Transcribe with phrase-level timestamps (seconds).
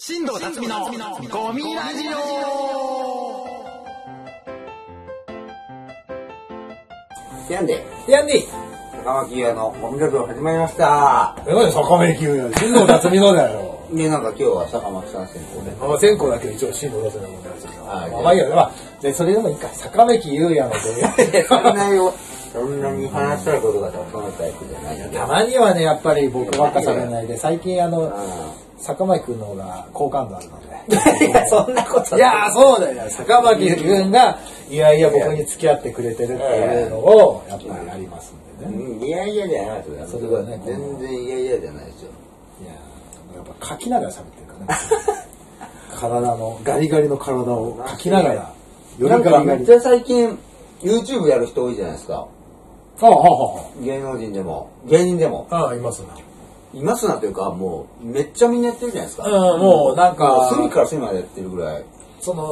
[0.00, 0.84] 新藤辰巳の
[1.28, 3.42] ゴミラジオ
[7.52, 8.44] やんで、やんでいい
[9.04, 11.34] 高巻屋のゴミラジオ始まりました。
[11.44, 13.88] え、なんで坂目新藤辰巳のだよ。
[13.92, 15.72] で、なんか今日は坂巻さん先行で。
[15.80, 17.32] あ全校だけど一応新藤辰巳のい
[17.84, 18.72] まあまあいいや、まあ、
[19.02, 19.66] で、それでもいいか。
[19.70, 20.78] 坂目優也のと
[21.48, 22.14] そんなよ、
[22.52, 25.10] そんなに話したいことがそのタイプじゃない。
[25.10, 28.14] たまにはね、やっぱり僕ばっかされないで、最近あの、う
[28.78, 31.26] 坂巻くんの方が好感度あるので。
[31.26, 31.30] ん。
[31.30, 33.10] いや、そんなこといやー、そうだよ。
[33.10, 34.38] 坂巻くんが、
[34.70, 38.72] いやいや、僕に付き合ってくれてるっていうのを、やっぱりやりますんでね。
[38.72, 40.06] うんいやいやじゃないですよ。
[40.06, 42.10] それはね全然いやいやじゃないですよ。
[42.62, 44.80] いやーやっぱ書きながら喋ってるからね。
[45.98, 48.52] 体の、ガリガリの体を書きながら、よ
[48.98, 49.48] りなんガリガリ。
[49.48, 50.38] かめっちゃ最近、
[50.80, 52.26] YouTube やる人多いじゃないですか。
[53.00, 55.46] ああ、は芸能人でも、芸人でも。
[55.50, 55.64] あ、はあ。
[55.66, 56.27] ああ、いますな。
[56.74, 59.26] いますなというか、もう、めっちゃみんなやってるじゃないですか。
[59.26, 61.84] うんもうなんか隅から隅までやってるぐらい。
[62.20, 62.46] その、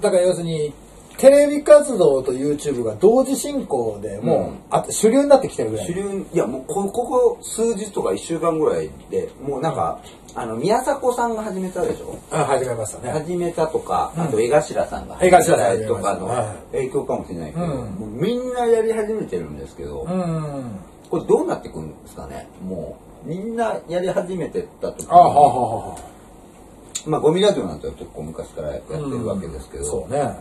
[0.00, 0.72] だから要するに、
[1.18, 5.86] テレビ活動と YouTube が同時進行でもう、うんあ主流になってきてるぐらい。
[5.86, 10.00] 主流いやもうこここ数日とか1週間ぐらいでもうなんか、
[10.34, 12.16] あの宮迫さんが始めたでしょ？
[12.30, 13.12] あ始めましたね。
[13.12, 17.66] 始めたとか、うんあと江頭さんが江頭さんとかのはい影響かもしれないけど、
[18.00, 20.80] みんなやり始めてるんですけど、うん。
[21.10, 22.48] これどうなってくるんですかね？
[22.66, 25.98] もうみんなやり始めてった時にああ、はあ、はあ、はあ。
[27.08, 30.36] まあゴミラジオなんて結構昔からやってるわけですけど、そうね。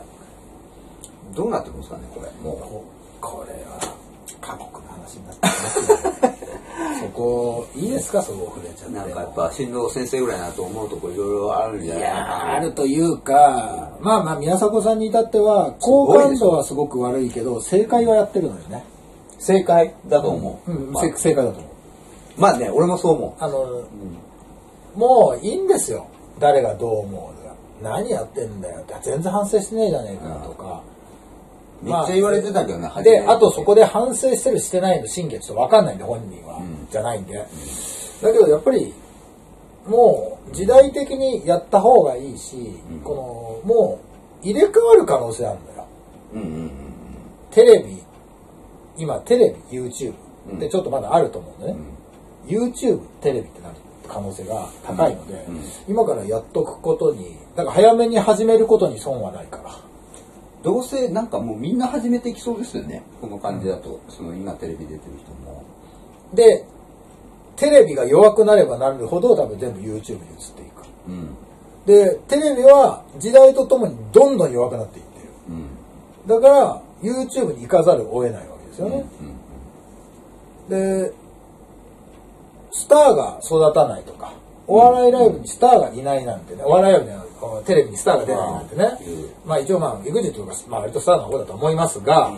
[1.36, 2.84] どうなってくるんですかねこれもこ
[3.22, 3.96] これは
[4.42, 5.94] 過酷な話になってます
[6.26, 6.38] ね。
[7.02, 8.22] そこいいですか？
[8.22, 8.94] そこ触れちゃって。
[8.94, 18.84] うなんかやっぱ新藤先生ぐらいなと思うとこいろいろあるんじゃないいやあるというかまあまあ宮迫さんに至っては好感度はすごく悪いけど正解はやってるのよね。
[19.40, 21.71] 正解だと思う、うん、まあせ正解だと思う
[22.38, 23.84] まあね俺もそう思あの、
[24.96, 26.08] もういいんですよ。
[26.40, 27.52] 誰がどう思うが
[27.82, 28.82] 何やってんだよ。
[28.82, 30.30] って全然反省してねえじゃねえか。
[30.44, 30.84] とか、
[31.84, 36.58] うめっちゃ言われてたけどね、初めで、あとそこで反省してるしてないの真偽はちょっと分かんないんで、本人は。
[36.58, 36.88] うん。
[36.90, 37.34] じゃないんで。
[37.34, 37.46] だ
[38.32, 38.94] けどやっぱり、
[39.88, 43.00] もう時代的にやった方がいいし、うん。
[43.00, 44.00] この、も
[44.44, 45.86] う入れ替わる可能性あるんだよ。
[46.34, 46.72] うんうんうん
[47.52, 48.02] テレビ、
[48.96, 50.14] 今テレビ、YouTube
[50.50, 50.58] うん。
[50.58, 51.80] ってちょっとまだあると思うんでね。
[52.46, 53.76] YouTube、テレビってなる
[54.08, 55.56] 可能性が高いので、うん。
[55.56, 55.62] うん。
[55.88, 59.72] 今からやっとくことに、だから早めに始めることに損はないから。
[60.64, 63.04] どうせなんかもうみんな始めていきそうですよね。
[63.20, 65.64] この感じだと、その今テレビ出てる人も。
[66.34, 66.66] で、
[67.56, 70.84] テレビが弱くなればなるほど多分全部 YouTube に移っていく。
[71.08, 71.36] うん。
[71.86, 75.28] で、テレビは時代とともにどんどん弱くなっていってる。
[75.50, 76.28] うん。
[76.28, 79.06] だから、YouTube に行かざるを得ないわけですよね。
[80.70, 81.12] で、
[82.72, 84.34] スターが育たないとか、
[84.68, 88.86] お笑いライブにスターがいないなんてね、お笑いライブにはテレビにスターが出ないなんてね
[89.44, 92.32] うん、まあ一応まあ、EXIT とか、まあ割とスターの方だと思いますが、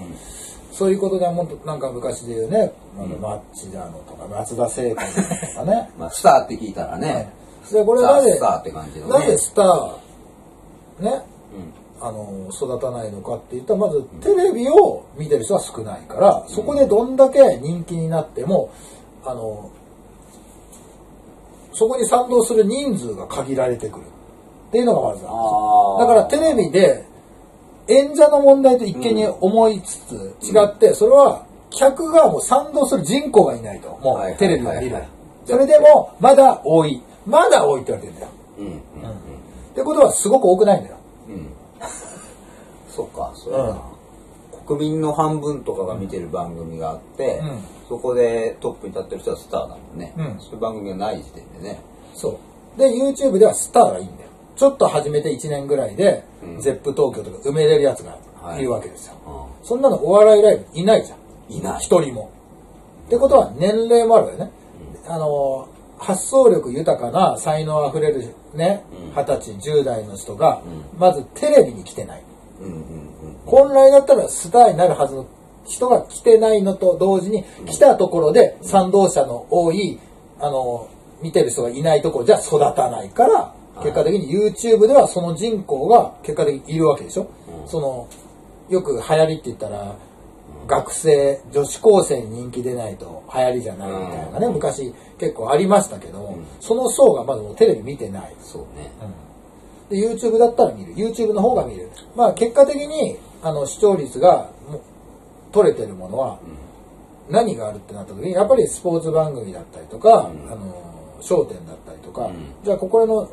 [0.72, 2.74] そういうことではもっとなんか昔で言うね、
[3.22, 5.92] マッチだのとか、松田聖子とかね。
[6.00, 7.32] まあスターって聞いたらね、
[7.72, 9.20] で、これなぜ、スターって感じのね。
[9.20, 9.92] なぜスター、
[11.00, 11.84] ね、うん。
[12.04, 18.74] あの育たないのかって言ったらまずテレビを見てる人は少ないからそこでどんだけ人気になっても
[19.24, 19.72] あの
[21.74, 24.04] そこに賛同する人数が限られてくる
[24.70, 25.28] っていうのがまずだ
[26.08, 27.06] からテレビで
[27.88, 29.98] 演者の問題と一見に思いつ
[30.42, 33.90] つ違ってそれは客がもう賛同する人口がいないと。
[34.02, 35.08] もうテレビを見いはい
[35.46, 37.02] それでもまだ多い。
[37.26, 38.32] まだ多いって言われてるんだよ。
[38.60, 40.98] うんうんってことはすごく多くないんだよ。
[41.28, 41.34] うん。
[41.36, 41.48] うん
[42.88, 43.82] そうかそうやな、
[44.66, 47.60] 国民の半分とかが見てる番組があって、うん
[47.90, 51.80] そこでトップに立ってる人はスターだもんね、うんそういう番組がない時点でね
[52.16, 52.40] そ
[52.76, 52.80] う。
[52.80, 54.30] で、YouTube ではスターがいいんだよ。
[54.56, 59.16] ちょっと始めて1年ぐらいで、うんゼップ東京とか埋めれるやつがはいいるわけですよ。
[59.64, 61.54] うそんなのお笑いライブいないじゃん。
[61.54, 62.32] いない一人も。
[63.08, 64.52] ってことは年齢もあるわよね。
[65.08, 70.62] あのー、発想力豊かな才能あふれるねうん、二十歳、10代の人が
[70.96, 72.24] う、まずテレビに来てない。
[72.62, 73.03] うんうん
[73.46, 75.26] 本来だったらスターになるはずの
[75.66, 80.00] 人が来てないのと同時に来たところで賛同者の多い
[80.40, 80.90] あの
[81.22, 87.28] 見てる人がいないところじゃ育たないから結果的に YouTube ではその人口が結果的にいるわけでしょ、
[87.64, 87.68] うん。
[87.68, 88.08] その
[88.70, 89.96] よく流行りって言ったら
[90.68, 94.54] 学生女子高生に人気出ないと流行りじゃないみたいなね、うん。
[94.54, 96.46] 昔結構ありましたけども、うん。
[96.60, 98.36] その層がまだもうテレビ見てない。
[98.42, 98.92] そうね。
[99.90, 100.94] で YouTube だったら見る。
[100.94, 101.90] YouTube の方が見る。
[102.16, 104.50] まあ結果的にあの視聴率が
[105.52, 106.40] 取れてるものは
[107.30, 110.52] 何があるってなった時にやっぱりスポーツ番組だったりとか、うん。
[110.52, 112.54] あの商店だったりとか、うん。
[112.64, 113.30] じゃあここの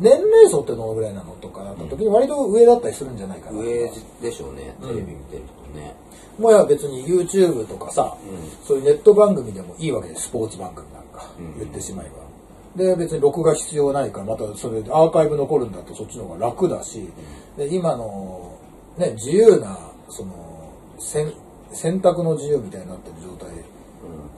[0.00, 3.64] 年齢層ってどのぐらいなのとかなった時に割と上だったりするんじゃないかなとか。
[3.64, 3.90] 上
[4.22, 5.42] でしょうねテレビ見てる
[5.72, 5.94] とね、
[6.38, 11.58] もうや別に YouTube とかさ、うそういうネット番組でもいいわけですスポーツ番組なんか、うん。
[11.58, 12.22] 言ってしまえば。
[12.76, 17.06] で別に録画必要ないからまたそれでアーカイブ残るんだとそっちの方が楽だし
[17.58, 18.51] で今の、
[18.96, 19.78] ね、自由な
[20.08, 21.32] その選
[21.72, 23.54] 選択の自由みたいになってる状態。
[23.56, 23.64] で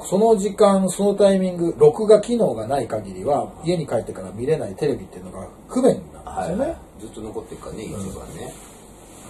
[0.05, 8.55] その時間そのタイミング録画機能がない限りは家に帰ってから見れないテレビっていうのが不便なんはい、ですよね、ずっと残ってるからね YouTube はね、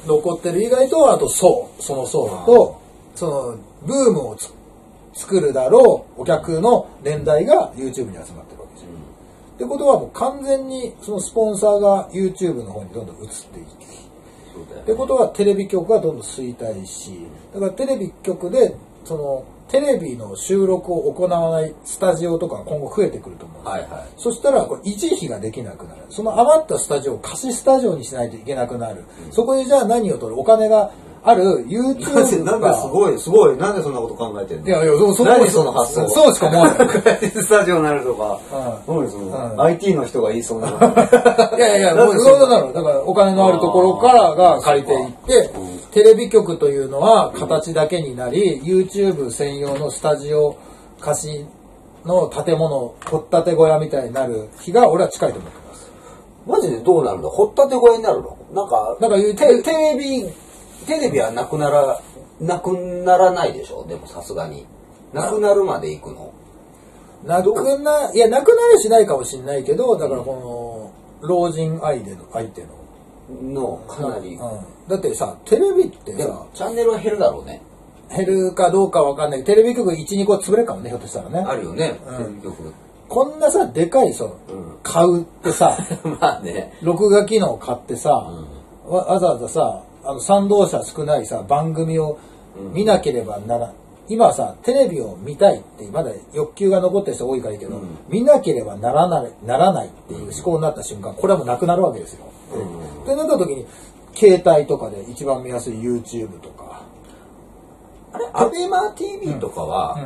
[0.06, 2.80] 残ってる以外とあと層その層と
[3.14, 4.52] そのブームをつ
[5.12, 8.88] 作るだろうお客の年代が YouTube に集まってるわけですよ。
[9.54, 14.03] ってことはもう完全にそのスポンサーが YouTube の方にどんどん移っていきそうだよね
[14.62, 23.62] ってことはテレビ局がどんどん衰退しだからテレビ局でそのテレビの収録を行わないスタジオとかが今後増えてくると思う。
[23.62, 24.08] んですよはいはい。
[24.18, 26.02] そしたらこれ維持費ができなくなる。
[26.10, 30.38] その余ったスタジオを貸しスタジオにしないといけなくなる、そこでじゃあ何を取る？
[30.38, 30.92] お金が
[31.26, 33.56] ある YouTube なんがかすごいすごい。
[33.56, 34.66] なんでそんなこと考えてんの？
[34.68, 36.88] いやいやそうそう何その発想そうしか思わない。
[37.30, 38.38] スタジオになるとか、
[38.86, 39.60] うん何その、うん。
[39.62, 40.68] IT の人が言いそうな。
[40.68, 40.72] い
[41.58, 42.60] やいやいや、 もうそうな？
[42.60, 42.72] の。
[42.74, 50.56] だからお金のあるところからが借りていってうん、テレビ局というのは形だけになり、YouTube 専用のスタジオ
[51.00, 51.46] 貸し
[52.04, 55.90] の建物、掘ったて小屋みたいになる日が俺は近いと思ってます。
[56.46, 57.30] マジでどうなるの？
[57.30, 58.36] 掘ったて小屋になるの？
[58.52, 60.28] なんかだから言うテテレビ
[60.86, 62.00] テレビはなくなら
[62.40, 63.86] なくならないでしょ？
[63.86, 64.66] でもさすがに。
[65.12, 66.32] なくなるまで行くの。
[67.24, 70.92] なくな、いや、なくなりしないかもしれないけど、だからこ
[71.22, 72.68] の、老人相手の、相手の。
[73.42, 74.38] のかなり、うん。
[74.88, 77.62] だってさ、テレビってさチャンネルは減るだろうね。
[78.14, 79.44] 減るかどうかわかんない。
[79.44, 81.38] テレビ局1、2個潰れるかもね、ひょっとしたらね。
[81.38, 82.16] あるよね、うん。
[82.18, 82.72] テレビ局。
[83.08, 84.78] こんなさ、でかいその、うん。
[84.82, 85.78] 買うってさ、
[86.20, 86.74] まあね。
[86.82, 88.10] 録画機能買ってさ、
[88.86, 92.18] わわざわざさ、あの、賛同者少ないさ、番組を
[92.72, 93.72] 見なければなら、
[94.08, 97.98] 今はさ、テレビを見たいって、まだ欲求が残ってる人多いからいいけど、うん。
[98.08, 102.26] 見なければならない、ならないっていう思考になった瞬間、これはもうなくなるわけですよ。
[102.54, 103.02] うん。
[103.02, 103.66] ってなった時に、
[104.14, 106.82] 携帯とかで一番見やすい YouTube とか、
[108.12, 109.98] あれアベマ t v とかは、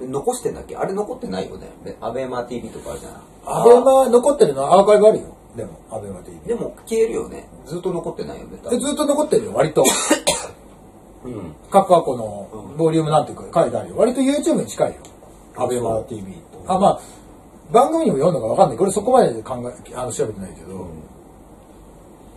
[0.00, 0.76] 残してんだっけ？
[0.76, 1.68] あれ残ってないよね。
[1.84, 3.20] でアベマ t v とかあるじゃない。
[3.44, 5.24] アベマ残ってるのはアーカイブあるよ。
[5.58, 6.38] でも、アベマ TV。
[6.46, 9.84] でも消えるよねずっと残ってないよね多分でずっと残ってるよ、割と。
[11.24, 13.96] うん各過去のボリュームなんていうか書いてあるよ。
[13.96, 14.96] 割と YouTube に近いよ。
[15.56, 16.72] アベマ TV と。
[16.72, 17.00] あ、まあ、
[17.72, 18.78] 番組にも読んだかわかんない。
[18.78, 20.86] これそこまで考え、あの、調べてないけど。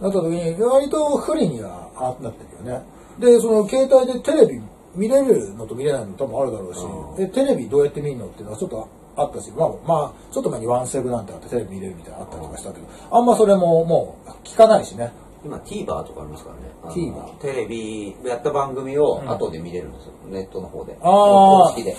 [0.01, 2.83] なった時に、割と不利にはあなってるよね。
[3.19, 4.59] で、その携帯でテレビ
[4.95, 8.87] 見れるのと見れないの多分あるだろうし、うんで、テレビどうやって見るのっていうのはちょっと
[9.21, 15.11] あったし、まあ、まあ、ちょっと前にワンセグなんてあってテレビ見れるみたいなのあったりとかしたけど、あんまそれももう聞かないしね。
[15.43, 16.93] 今 TVer とかありますからね。
[16.95, 20.97] TVer テレビやった番組を後で見れるんですよ、ネットの方で。
[21.01, 21.09] あー。
[21.09, 21.95] 公式で。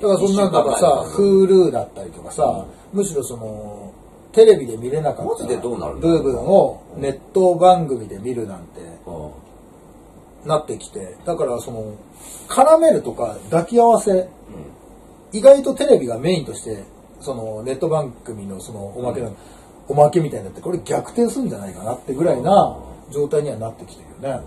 [0.00, 0.78] だからそんなんとか。
[0.78, 3.92] さ、Hulu だったりとかさ、むしろその、
[4.32, 9.10] テレビで見れなかった部分をネット番組で見るなんてう
[10.46, 11.94] んなってきて、だからその、
[12.48, 14.28] 絡めるとか抱き合わせ、うん
[15.34, 16.84] 意外とテレビがメインとして、
[17.20, 19.34] そのネット番組のそのおまけの、
[19.88, 22.78] おまけみたいになって、これ逆転するんじゃないかなってぐらいな
[23.10, 24.44] 状態にはなってきてるよね。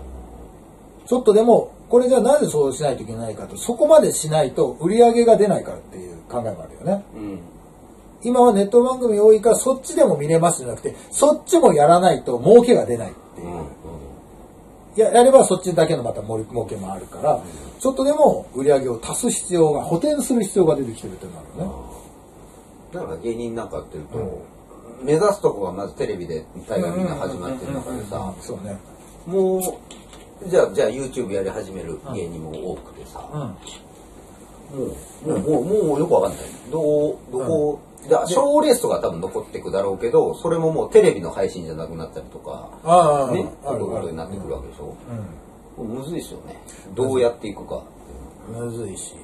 [1.06, 7.04] ちょっとでも、これじゃあなぜそうしないといけないかと、そこまでしないと売り上げが出ないからっていう考えもあるよね。
[7.14, 7.40] うん
[8.22, 13.66] 今はネット番組多いからそっちでも見れますじゃなくてそっちもやらないと儲けが出ないっていううん
[14.98, 17.42] ややればそっちだけのまた儲儲けもあるから
[17.78, 21.98] ちょっとでも売り上げを足す必要が補填する必要が出てきてるっていうのがあるよね。
[22.92, 24.42] だから芸人なんかやってると、
[25.02, 28.76] 目指すとこがまずテレビで大概みんな始まってる中でさそうね。
[29.26, 29.62] もう
[30.48, 33.40] じゃあじゃあ YouTube やり始める芸人も多くてさ、うん。
[34.74, 34.84] も
[35.24, 36.40] う、もう、もう、もうよくわかんない。
[36.70, 44.94] どう、どこ、じゃあ、賞レースとか多分残ってくだろうけど、それももうテレビの配信じゃなくなったりとか、ああね、そういうことになってくるわけでしょ。
[45.78, 46.60] うむずいですよね。
[46.94, 47.82] どうやっていくか。
[48.50, 49.14] んむずいし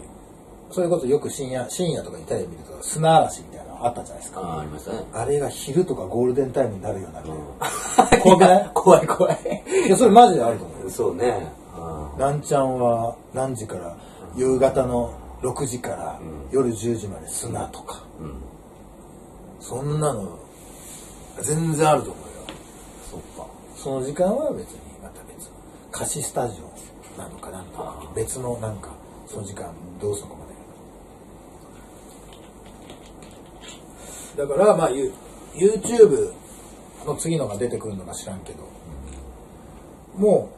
[0.71, 5.04] それこそよく深夜深夜とかにテレビ見ると砂嵐みたいなのあったじゃないですかああ、ありましたね。
[5.12, 7.35] あれが昼とかゴールデンタイムになるようになるよ
[8.23, 8.71] 怖くない？
[8.75, 9.38] 怖い怖い。
[9.87, 11.47] いやそれマジであると思うそうね。
[11.76, 13.97] あなんちゃんは何時から？
[14.37, 15.12] 夕方の
[15.43, 18.35] 6時からうん夜10時まで砂とか、ーうん。
[19.66, 20.38] そんなの
[21.40, 22.33] 全然あると思うよ。
[23.11, 23.47] そっか。
[23.75, 25.50] その時間は別にまた別
[25.90, 28.12] 貸しスタジオなのかなんか。
[28.14, 28.90] 別のなんか
[29.26, 30.47] その時間どうするのかま
[34.37, 34.47] で。
[34.47, 34.90] だからまあ
[35.54, 36.35] YouTube
[37.06, 38.68] の次のが出てくるのか知らんけど、
[40.16, 40.50] も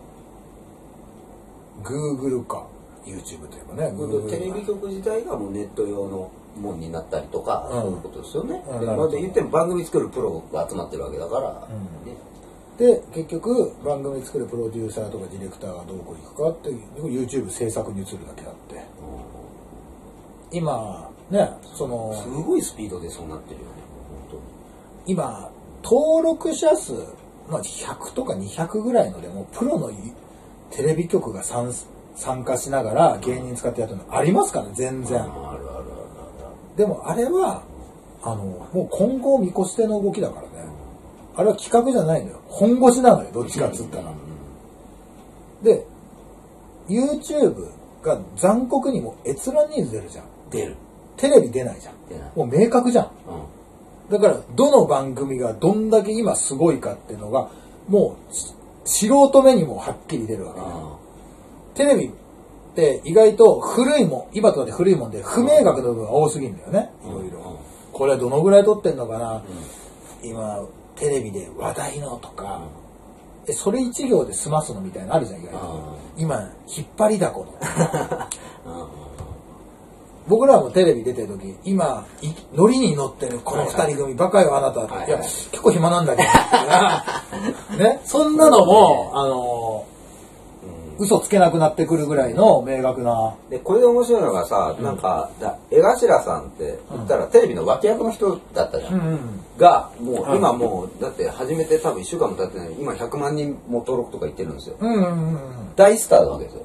[1.80, 2.66] う Google か。
[3.04, 3.92] YouTube といえばね。
[3.96, 7.82] Google テレビ局自体がもうネット用のもんになったりとか、うん。
[7.82, 8.62] そういうことですよね。
[8.68, 12.10] うんでま言っても番組作るプロが集まってるわけだから、うん。
[12.10, 12.16] ね。
[12.78, 18.84] で結局番組作るプロデューサーとかディレクターがどこ行くかっていう YouTube 制作に移るだけあって。
[20.52, 23.72] 今ねそのすごいスピードでそうなってるよね、
[24.30, 24.40] 本
[25.06, 25.50] 今
[25.82, 26.92] 登録者数、
[27.48, 29.90] まあ、100とか200ぐらいのでもプロの
[30.70, 31.72] テレビ局が参
[32.16, 35.20] 参加しながら芸人使ってやってるのありますからね全然
[36.76, 37.62] でもあれは
[38.22, 40.68] あのもう今後を見越しての動きだからね。
[41.36, 42.40] あれは企画じゃないのよ。
[42.48, 44.12] 本腰なのよどっちかっつったら。
[45.62, 45.86] で
[46.88, 47.70] YouTube
[48.02, 50.24] が残酷にも閲覧人数出るじゃん。
[50.50, 50.76] 出る。
[51.16, 51.94] テレビ出ないじゃん。
[52.08, 52.30] 出ない。
[52.36, 53.04] もう明確じゃん。
[53.06, 53.56] うん。
[54.10, 57.50] だからどの番組がどんだけ今すごいかっていうのが
[57.88, 58.54] もうし
[58.84, 60.54] 素人目にもはっきり出るわ
[61.74, 62.12] けねテレビ
[62.76, 66.90] って意外と古いもん今となって古いもんで不明確な部分が多すぎるんだよね。
[67.06, 67.58] いろいろ
[67.92, 69.42] これどのぐらい撮ってんのかな。
[70.22, 70.58] 今
[70.96, 72.60] テレビで話題のとか。
[73.48, 75.98] えそれ一行で済ますのみたいなのあるじゃん意外と。
[76.18, 77.54] 今引っ張りだこの。
[80.28, 85.08] 僕らもテレビ出てる時今いノリに乗ってるこの二人組バカよあなたって、はいはい。
[85.08, 86.24] いや結構暇なんだけ
[87.76, 88.00] ど ね。
[88.04, 89.84] そんなのもあの
[90.98, 93.34] 嘘つけなくなってくるぐらいの明確な。
[93.50, 98.94] で、これで面白いのがさ、なんか、だ江頭さんって言ったらテレビの脇役の人だったじゃん。
[98.94, 99.20] うん
[99.58, 100.38] が、もう、はい。
[100.38, 104.76] 今もう、だって始めて多分1週間も経ってない今100万人も登録とか言ってるんですよ。
[104.80, 105.38] うんうんうんうん。
[105.76, 106.62] 大スターなわけですよ。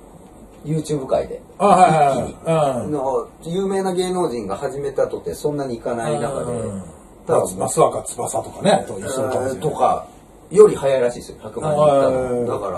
[0.65, 1.41] YouTube 界で。
[1.57, 6.83] あはいはいの有名な芸能人が始めたとてそんなにいかない中で、うん
[7.27, 10.07] ただ松若翼とかねと一緒か
[10.49, 11.37] より早いらしいですよ。
[11.39, 12.71] 100万人いったはいのだか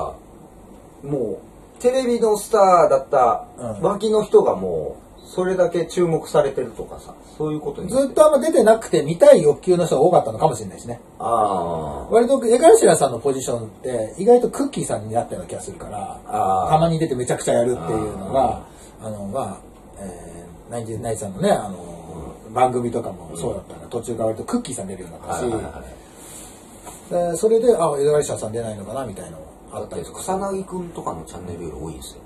[1.03, 1.37] らもう
[1.83, 3.81] テレビのスターだったうん。
[3.81, 11.01] 脇の人がもうそれだけ注目されてるとかさそういうことになずっとあんま出てなくて見たい欲求の人が多かったのかもしれないしね。
[11.19, 16.21] あ割と江頭さんのポジションって意外とクッキーさんになったような気がするから
[16.69, 18.65] たまに出てめちゃくちゃやるっていうのが
[19.01, 19.57] あのまあ、
[19.99, 27.31] えー、ナインティナインさんのねあの、番組とかもそうだったから途中から割とクッキーさん出るようになあったし、はいはいはい。
[27.31, 29.37] でそれであ江頭さん出ないのかなみたいな
[29.73, 32.21] あったり草薙くんとかのチャンネルより多いんですよ。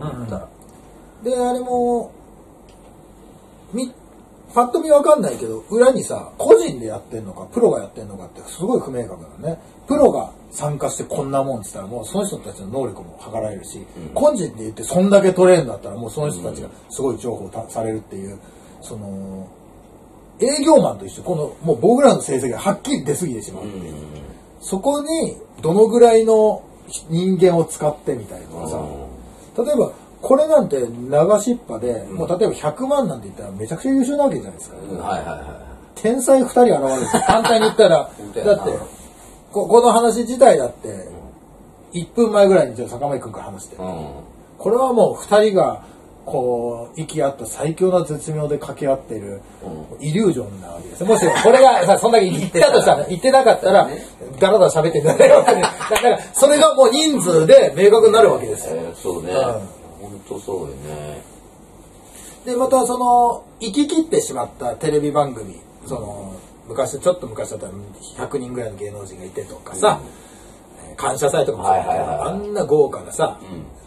[0.00, 0.48] うん思ったら
[1.22, 2.10] であれも
[3.72, 3.92] み
[4.54, 9.58] パッと見わかんないけど裏にさ個人でやってんのかプロがやってんのかってすごい不明確なのね。
[9.86, 18.38] プロが参加してこんなもんって言ったらもうその人たちの能力も測られるし、個人で言ってそんだけ取れるんだったらもうその人たちがすごい情報たされるっていう
[18.82, 19.48] その
[20.40, 23.94] 営業マンと一緒このもう僕らの成績がはっきり出過ぎてしまうっていう、
[24.60, 26.62] そこにどのぐらいの
[27.08, 30.86] 人間を使ってみたいなのがさ、例えばこれなんて流
[31.40, 37.06] しっぱで、もう例えば100万なんて言ったらめちゃくちゃ優秀なわけじゃないですか、うんはいはいは天才2人現れる。
[37.26, 38.10] 簡単に言ったら。
[38.44, 38.78] だって
[39.52, 41.08] ここの話自体だって
[41.92, 44.06] 1分前ぐらいにじゃあ坂上くんから話して、いうん。
[44.58, 45.84] これはもう2人が
[46.24, 49.40] こう息合った最強な絶妙で掛け合ってる
[50.00, 51.04] イリュージョンなわけです。
[51.04, 53.88] もしこれがさそんだけ言ったとしたら 言ってなかったら
[54.38, 58.76] だらだら喋ってんじゃないわけでだから それがもう人数で明確になるわけですよ。
[58.76, 59.32] えーそうね。
[59.32, 59.38] うん。
[59.40, 61.22] 本当そうよね。
[62.44, 66.32] でまたその行き切ってしまったテレビ番組その
[66.68, 67.72] 昔ちょっと昔だったら
[68.28, 70.21] 100人ぐらいの芸能人がいてとかさ、えー
[70.96, 72.28] 感謝祭とかもそうだけど、はいはいはい。
[72.28, 73.38] あんな豪華なさ、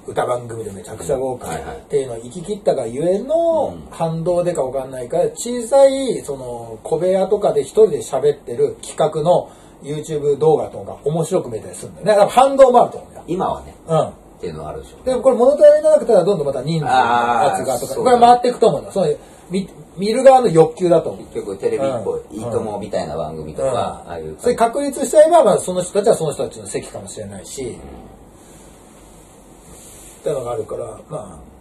[0.07, 9.49] 歌番組でめちゃくちゃ豪華っていうのを行き切ったがゆえの反動でかわかんないから小さいその小部屋とかで一人で喋ってる企画の
[9.81, 12.11] YouTube 動画とか面白く見えたりするんだよね。
[12.11, 13.23] だから反動もあると思うよ。
[13.27, 13.75] 今はね。
[13.87, 14.07] うん。
[14.35, 18.91] っていうのはあるでしょうでもこれ物足りなくたらどんどんまた人数のやつがとか、これ回っていくと思うよ。
[18.91, 21.11] そういう見見る側の欲求だと。
[21.11, 21.25] 思う。
[21.25, 23.67] 結局テレビっぽい、うんいいともみたいな番組とか、
[24.05, 24.11] うん。
[24.11, 27.77] ああいうそれ確立しちゃえば、まあ、その人たちはその人たちの席かもしれないし、
[30.19, 31.55] っていうのがあるから、まあ、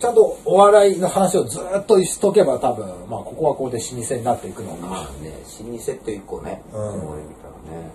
[0.00, 4.86] ちゃんとお笑いの話をずっとしとけば多分、まあ、ここはここで老舗になっていくのか。
[4.86, 6.72] まあね老舗って一個ね、うん。
[6.72, 7.90] そういう意味からね。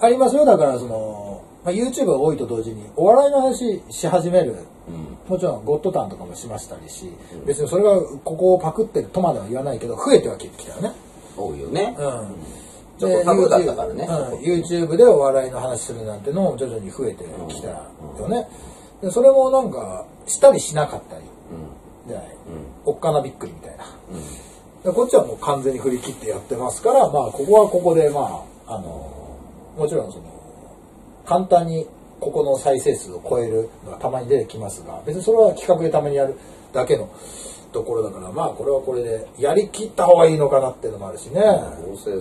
[0.00, 4.56] ありますよ、だからその、まあ、YouTube が多いと同時に、お笑いの話し始める。
[4.86, 5.16] うん。
[5.28, 7.10] もちろんゴッドタンとかもしましたりし、
[7.46, 10.92] 別にそれがここをパクってるとまでは言わないけど増えてはきたよね。
[11.36, 12.34] 多いよね、うん。
[12.98, 18.46] ちょっとタブーだったからね、うん、YouTube でお笑いの話するなんてのも徐々に増えてきたよね。
[19.02, 21.22] でそれもなんかしたりしなかったり。
[21.24, 22.08] うん。
[22.08, 22.36] じゃない、
[22.84, 23.86] おっかなびっくりみたいな。
[24.84, 29.10] でこっちはもう完全に振り切ってやってますから、まあ、ここはここで、まあ、あの、
[29.78, 30.24] もちろんその、
[31.26, 31.86] 簡単に
[32.20, 36.34] ここの再生数を超えるのがたまに出てきますが、別にそれは企画でたまにやる
[36.72, 37.08] だけの
[37.72, 41.40] ところだから、まあ、これはこれで、やりきった方がいいのかなっていうのもあるしね。
[41.40, 42.12] どうせ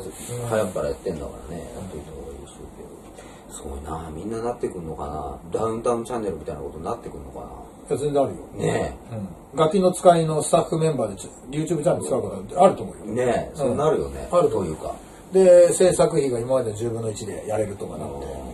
[0.50, 7.48] 早くからやってんだからね、やっといた方がいいでしょうけどすごいなみんななってくんのかなダウンタウンチャンネルみたいなことになってくんのか
[7.90, 8.40] いや全然あるよ。
[8.56, 9.28] ねうん。
[9.56, 11.22] ガキの使いのスタッフメンバーで
[11.56, 13.06] YouTube チャンネル使うことってあると思うよ。
[13.06, 14.96] なねえそうなるよね、あるというか
[15.32, 18.53] で、制作費が今までの10分の1でやれるとかなって。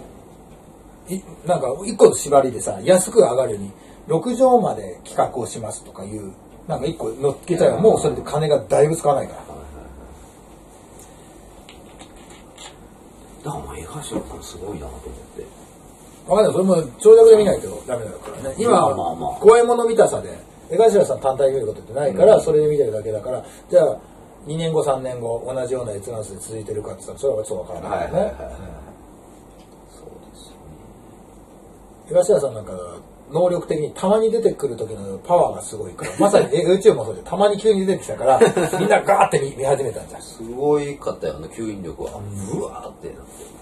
[1.10, 3.72] いなんか、一個の縛りでさ、安く上がるに、
[4.08, 6.32] 6畳まで企画をしますとかいう、
[6.68, 9.50] なんか一個乗っけちゃえば、もうそれで金がだいぶ使わないから。
[13.44, 15.00] だからまあ江頭さんすごいなと思っ
[15.38, 15.46] て
[16.28, 16.54] わかんない。
[16.54, 18.56] それも長尺で見ないとダメだからね。
[18.60, 20.38] 今、まあまあまあ怖いもの見たさで、
[20.70, 23.98] 江頭さん単体で見ることってないから、それで見てるだけだから、じゃあ、
[24.46, 28.20] 2年後、3年後、同じような閲覧数で続いてるかって言ったら、それはちょっとわからないよね。
[28.20, 28.54] はいはいはいはい
[29.92, 30.60] そうですよね
[32.10, 32.74] 江頭さんなんか、
[33.32, 38.40] 能力的にたまに出てくる時のパワーがすごいから、まさにえ YouTube もそうで、たまに急に出てきたから、
[38.80, 40.22] みんなガーって見見始めたんじゃん。
[40.22, 42.12] すごいかったよね吸引力は。
[42.54, 43.60] うわーってなって。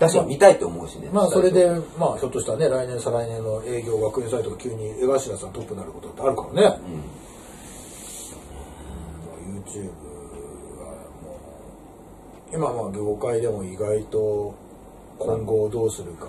[0.00, 6.62] 確かに見たいって思うしねまあそれで、まあひょっとしたらね、来年再来年の営業が国サイトが急に江頭さんトップになることってあるからね。
[6.62, 6.78] まあ
[9.46, 9.84] YouTube
[10.80, 10.86] は
[11.22, 11.36] も
[12.50, 14.54] う、今まあ業界でも意外と
[15.18, 16.26] 今後どうするか、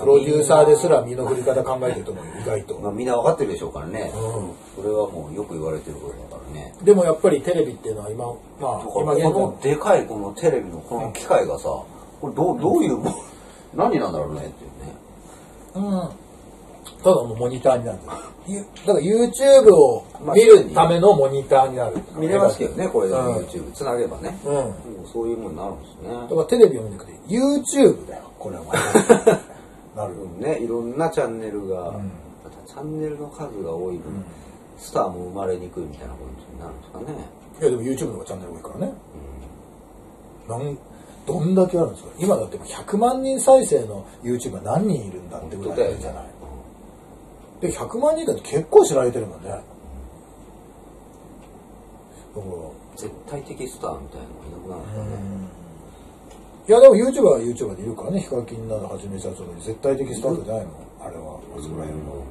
[0.00, 2.78] プロデューサーですら身の振り方考えてると思うよ、意外と。
[2.78, 8.26] まあみんな分かってるでしょうからね、うそれはもうよく言われてることだからねでもやっぱりテレビっていうのは今、
[8.60, 11.68] まあ今現在このでかいこのテレビのこの機械がさ
[12.20, 13.14] これどうどういうもん
[13.74, 14.94] 何なんだろうねっていうね
[15.74, 16.30] うん。
[17.02, 17.98] ただのモニターになる。
[18.46, 20.04] ゆだから YouTube を
[20.34, 21.96] 見るためのモニターになる。
[22.16, 24.52] 見れますけどねこれでうん YouTube つなげばね、うん。
[24.54, 24.62] も
[25.04, 28.64] うそういうものになるんですねだからテレビを見なくて YouTube だよ、これは。
[29.96, 30.22] なるよ。
[30.22, 30.40] うん。
[30.40, 32.10] ねいろんなチャンネルが、ん。
[32.44, 34.24] またチャンネルの数が多い分、
[34.78, 37.06] スターも生まれにくいみたいなことになるんですかね、
[37.60, 38.92] いやでも YouTube の方がチャンネル多いからね。
[40.48, 40.78] なん
[41.26, 42.10] どんだけあるんですか？
[42.18, 46.24] 今だってもう100万人再生の YouTuber 何人いるんだってぐらいじゃない。
[47.60, 49.50] で、100万人だって結構知られてるもんね。
[49.50, 49.62] だか
[52.34, 52.44] ら、
[52.96, 55.10] 絶対的スターみたいなのがいなくなるんですかね、
[56.70, 62.24] いやでも YouTuber は YouTuber でいるからね、ヒカキンなどはじめ社長に絶対的スタートじゃないのあれは、あそこら辺の。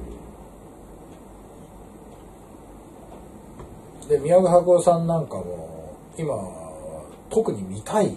[4.08, 6.32] で、宮川博さんなんかも、今、
[7.28, 8.16] 特に見たい。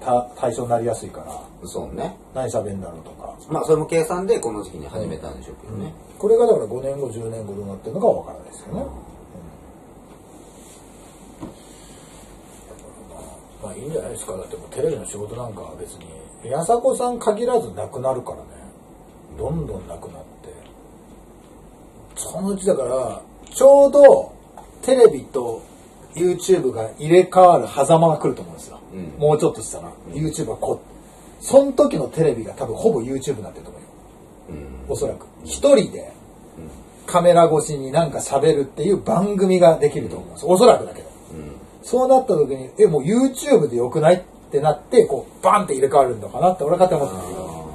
[0.00, 2.16] た対象になりやすいから、そうね。
[2.34, 3.36] 何喋んだろうとか。
[3.48, 8.82] まあそれも計算でこの時期に始めたんでしょうけどね、これがだから5年後、10年後どうなってるのかは分からないですけどね。
[8.82, 9.17] うん
[13.62, 14.32] まあいいんじゃないですか。
[14.32, 16.06] だってもうテレビの仕事なんかは別に、
[16.44, 18.42] 宮迫さん限らずなくなるからね。
[19.38, 20.52] どんどんなくなって。
[22.16, 24.32] そのうちだから、ちょうど
[24.82, 25.62] テレビと
[26.14, 28.78] YouTube が入れ替わる狭間が来ると思うんですよ。
[28.92, 33.88] うんもうちょっとしたら、YouTube はこう、その時のテレビが多分ほぼ YouTube になってると思うよ。
[34.50, 35.26] うんおそらく。
[35.44, 36.12] 一人で
[37.06, 40.46] カメラ越しになんか喋るっていう番組ができると思います。
[40.46, 41.07] おそらくだけど。
[41.82, 47.68] そうなった時に、え、もう YouTube でよくないってなって、こう、バンって入れ替わるのかなって俺は勝手に思ってるんだけど、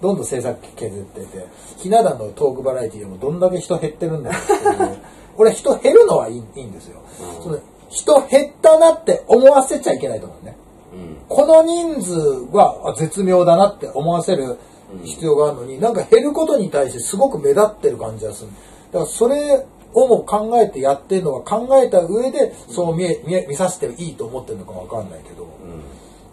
[0.00, 4.98] どんどん制作費削ってて、ひな壇のトークバラエティでもどんだけ人減ってるんだっていう。
[5.38, 7.00] 俺人減るのはいいいいんですよ。
[7.42, 7.58] その
[7.88, 10.56] 人減ったなって思わせちゃいけないと思うね。
[10.92, 12.12] うんこの人数
[12.52, 14.58] はあ絶妙だなって思わせる
[15.04, 18.50] 必要があるのに、なんか減ることに対してすごく目立ってる感じがする。
[18.92, 25.48] だからそれをも考えてやってるのは考えた上で、そう見え、見え、見させていいと思ってるのかわかんないけど、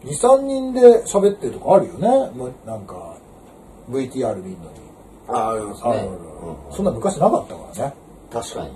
[0.03, 2.07] 2、3人で喋ってるとこあるよね。
[2.35, 3.17] もうなんか、
[3.89, 4.85] VTR 見るのに。
[5.27, 5.89] あありますね。
[5.89, 6.19] あるある
[6.71, 7.93] そんな昔なかったからね。
[8.31, 8.71] 確かに。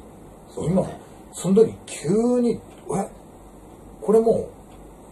[0.54, 1.00] そうだ今ね、
[1.34, 2.60] その時急に、え、
[4.02, 4.50] これも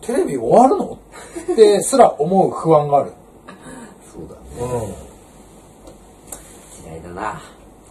[0.01, 0.99] う、テレビ終わるの？
[1.53, 3.12] ってすら思う不安がある。
[4.12, 4.73] そうだね。
[4.73, 4.93] うん。
[6.75, 7.41] 時代だな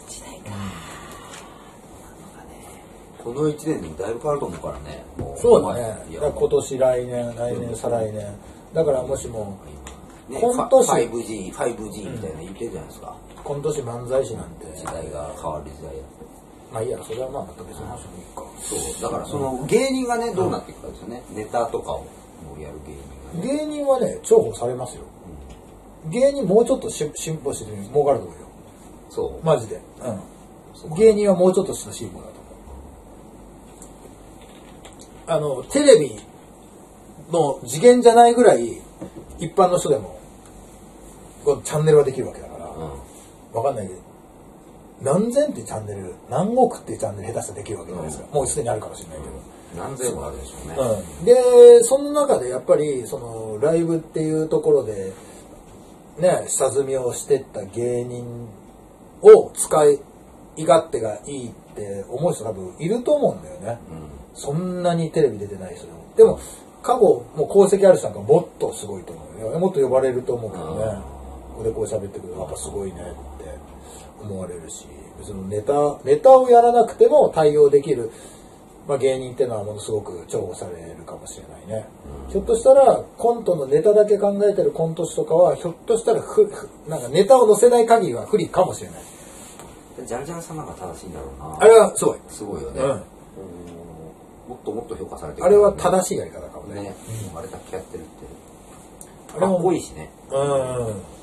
[0.09, 0.51] 時代か、
[3.27, 5.99] この1年でもだいぶ変わると思うからねもそうだね。
[6.15, 8.25] 今年、来年、来年、再来年。
[8.73, 9.59] だからもしも、
[10.29, 16.03] ね、今年 5G、5G みたいな言ってるじゃないですか、今年漫才師なんて、時代が変わる時代だ
[16.73, 18.45] まあいいや、それはまあまた別の話もいいか。
[18.63, 22.07] そうだからその芸人がねどうなっていくかですよね、ネタとかをも
[22.57, 25.03] うやる芸人がね芸人はね、重宝されますよ。
[26.11, 28.47] 芸人もうちょっとし進歩して儲かると思うよ。
[29.11, 29.81] そう、マジで。
[30.75, 30.97] そううん。
[30.97, 32.36] 芸人はもうちょっとした進歩だ。
[35.27, 36.19] あの、テレビ
[37.33, 38.81] の次元じゃないぐらい、
[39.39, 40.19] 一般の人でも、
[41.65, 42.67] チャンネルはできるわけだから、
[43.53, 44.01] わかんないけど、
[45.03, 48.27] 何千ってチャンネル、何億っていうチャンネル下手したらできるわけじゃないですか。
[48.33, 49.57] もうすでにあるかもしれないけど。
[49.77, 50.75] 何千もあるでしょうね。
[51.21, 55.13] うん、でその中でやっぱりそのライブっていうところで
[56.19, 58.49] ね下積みをしてった芸人
[59.23, 60.01] を使い
[60.59, 63.79] 勝手がいいって思う人多分いると思うんだよね、
[64.37, 65.99] そんなにテレビ出てない人でも。
[66.17, 66.39] でも
[66.83, 69.59] 過去もう功績ある人なんかもっとすごいと思うよ。
[69.59, 71.03] もっと呼ばれると思うけどね。
[71.55, 73.51] ここでこう喋ってくるとやっぱすごいねって
[74.23, 74.87] 思われるし。
[75.19, 78.11] 別にネタネタをやらなくても対応できる
[78.87, 81.89] まあ、芸人っていうのはものすごく重宝されるかもしれないね、
[82.31, 89.01] ひょっとしたらコントのネタだけ考えてるコント師とかはひょっとしたらふふなんかネタを載せない限りは不利かもしれない。
[90.07, 91.59] ジャルジャルさんなんか正しいんだろうな。
[91.59, 92.19] あれはすごい。
[92.29, 92.81] すごいよね。
[92.81, 93.03] うんうん
[94.49, 96.95] もっともっと評価されてるあれは正しいやり方かもねね、
[97.35, 98.11] あれだけやってるって。
[99.37, 100.11] あれもかっこいいしね。
[100.31, 101.17] うん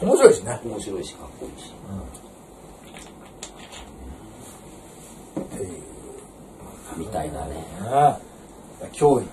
[0.00, 1.72] 面白いしね面白いし、かっこいいし。
[6.94, 7.54] うみたいなね。
[7.54, 7.62] ね
[8.92, 9.26] 脅威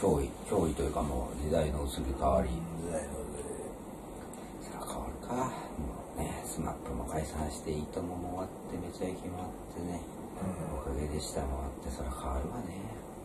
[0.00, 2.48] 脅威、脅威というかもう時代の移り変わり。
[2.48, 3.08] 時代の
[4.62, 5.34] それは変わるか。
[5.34, 5.50] も
[6.16, 10.00] うね、スマップも解散して、いいともも終わって、めちゃイケもあってね。
[10.74, 12.76] おかげでしたもあって、それは変わるわね。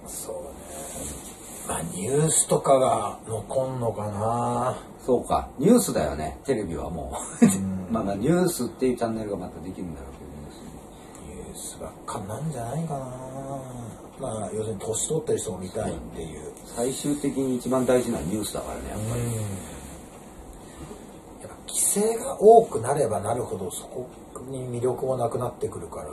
[0.08, 1.32] そうね。
[1.68, 4.78] まあニュースとかが残んのかな。
[5.06, 7.46] そうか、ニュースだよね、テレビはもう。
[7.92, 13.06] まあまあ、ニュースっていうチャンネルがまたできるんだろうけど、ニュースばっかなんじゃないかな。
[14.20, 19.36] まあ要するに年取ってる人も見たいっていう、最終的に一番大事なニュースだからね、やっぱり。
[21.42, 24.08] やっぱ規制が多くなればなるほどそこ
[24.50, 26.10] に魅力もなくなってくるから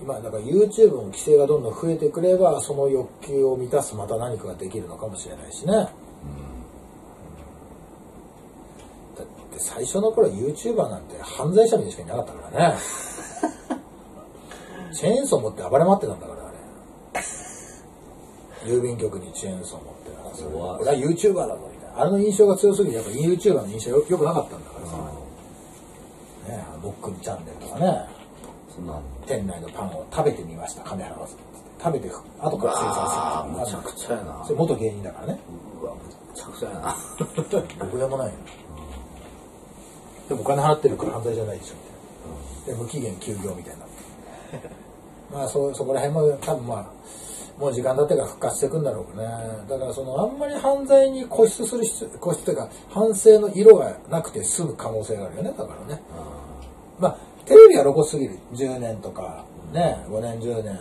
[0.00, 5.90] 今だから YouTube も規制がどんどん増えてくればその欲求を満たすまた何かができるのかもしれないしね、だっ
[9.50, 12.76] て最初の頃 YouTuber なんて犯罪者にしかいなかったからね。
[14.92, 16.58] チェーンソー持って暴れ回ってたんだからあれ。
[18.70, 20.50] 郵便局にチェーンソー持ってなそれ。
[20.50, 20.82] 怖い。
[20.82, 22.00] 俺は YouTuber だぞみたいな。
[22.00, 24.96] あれの印象が強すぎてやっぱ YouTuber の印象よよくなかったんだからさ、
[26.48, 28.15] ねボックンチャンネルとかね
[28.76, 29.02] その。
[29.26, 30.82] 店内のパンを食べてみました。
[30.82, 31.42] 金払わずって。
[31.82, 32.10] 食べて
[32.40, 33.80] 後から精あ算する。
[33.80, 34.44] むちゃくちゃやな。
[34.44, 34.52] そ。
[34.52, 35.38] れ元芸人だからね。
[35.82, 36.00] うわ、む
[36.34, 36.96] ちゃくちゃやな。
[37.84, 38.32] 僕でもないよ。
[40.28, 41.74] でもお金払ってるから犯罪じゃないでしょ。
[41.74, 43.86] みたいなで無期限休業みたいにな
[45.38, 46.86] まあそそこら辺も多分まあ
[47.60, 49.24] もう時間経ってから復活していくんだろうね。
[49.68, 55.54] だからそのあんまり犯罪に固執する必要固執というか反省の色がなくて済む可能性があるよね。
[55.56, 56.02] だからね。
[56.98, 58.38] まあテレビは露骨すぎる。
[58.52, 60.78] 10年とかね5年10年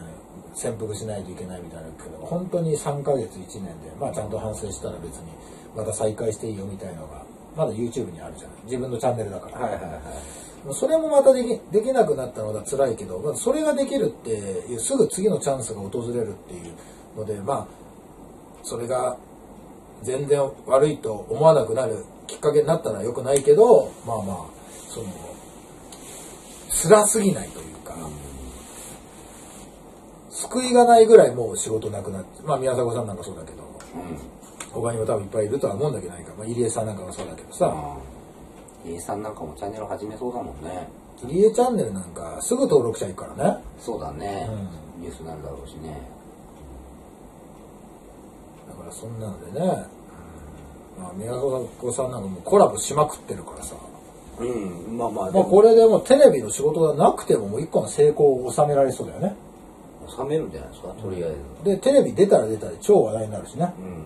[0.56, 5.32] 潜伏しないといけないみたいなけど本当に3ヶ月1年でまあちゃんと反省したら別に
[5.76, 7.24] また再開していいよみたいのが
[7.56, 8.58] まだ YouTube にあるじゃない。
[8.66, 9.88] 自分のチャンネルだから、はいはいは
[10.72, 10.74] い。
[10.74, 17.68] それもまたできできなくなったのが辛いけど、まあ、それができるっていうすぐ次のチャンスが訪れるっていうのでまあ
[18.64, 19.16] それが
[20.02, 24.38] 全然悪いと思わなくなるきっかけになったらよくないけどまあまあ
[24.90, 25.08] その
[26.82, 27.96] 辛すぎないというか、
[30.30, 33.64] 救いがないぐらいもう仕事なくなってまあ宮迫さんなんかそうだけど
[34.72, 37.68] 他にも多分いっぱいいるとは思うんだけど何か、まあ、入江さんなんかもそうだけどさ、
[38.86, 38.92] うん。
[38.92, 40.90] 家さんなんかもチャンネル始めそうだもんね。
[41.24, 44.50] 入江チャンネルなんかすぐ登録者いるからねそうだね。
[44.98, 45.98] うニュースになるだろうしね。
[48.68, 49.86] だからそんなのでね、
[51.00, 53.76] まあ、宮迫さんなんかもうコラボしまくってるからさ、
[54.40, 54.44] う
[54.94, 55.50] ん、まあまあ、でまあ、も。
[55.50, 59.36] これでもうテレビの仕事がなくてももう一個の成功を収められそうだよね。
[60.08, 61.72] 収めるんじゃないですか、とりあえず。
[61.72, 64.04] でテレビ出たら出たで超話題になるしね、うん。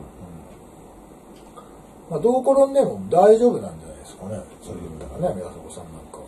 [2.10, 4.40] まあ、どう転んでも大丈夫なんじゃないですかね。
[4.64, 6.20] それ言ったらね宮迫さんなんか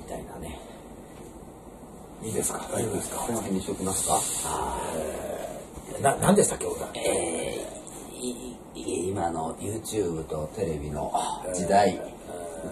[0.00, 0.58] みたいなね。
[2.22, 2.66] いいですか？
[2.72, 3.16] 大丈夫ですか？
[3.18, 4.18] この辺にしときますか？
[6.00, 6.88] な何でしたっけ小田。
[6.94, 7.63] えー、いい
[8.74, 11.12] 今の YouTube とテレビの
[11.54, 11.90] 時代、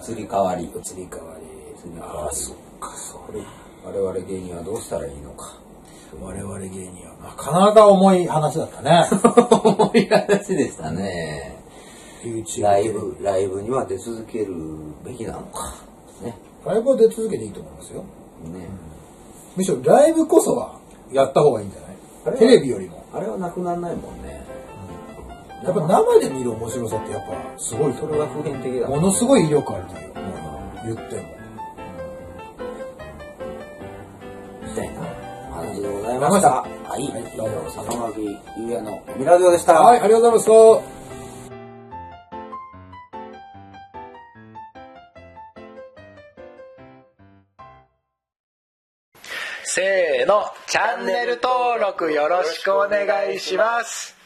[0.09, 1.45] 移り変わり、移り変わり、
[1.85, 2.23] 移り変わり。
[2.23, 3.41] ああそっかそれ
[3.85, 5.57] 我々芸人はどうしたらいいのか。
[6.21, 9.07] 我々芸人はなかなか重い話だったね
[9.63, 11.57] 重い話でしたね。
[12.23, 14.53] YouTube ライブ、ライブには出続ける
[15.03, 15.73] べきなのか。
[16.23, 16.35] ね。
[16.65, 18.05] ライブは出続けていいと思いますよね。
[19.55, 20.75] むしろライブこそは
[21.11, 21.81] やった方がいいんじゃ
[22.31, 22.39] ない？
[22.39, 24.43] テレビよりもあれはなくならないもんね。
[25.63, 28.87] やっぱ生で見る面白さってやっぱすごいそれが普遍的だ。
[28.87, 30.13] ものすごい威力あるという
[30.85, 31.21] 言っても
[34.61, 35.01] みたいな
[35.49, 36.49] お話でございました。
[36.49, 37.01] はい。
[37.01, 38.21] はい以上、坂巻
[38.57, 39.81] 優也のミラジオでした。
[39.81, 41.03] はい、ありがとうございました。
[49.65, 54.13] せーの、チャンネル登録よろしくお願いします。